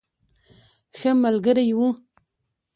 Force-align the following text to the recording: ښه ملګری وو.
ښه 0.97 1.11
ملګری 1.23 1.69
وو. 1.77 1.89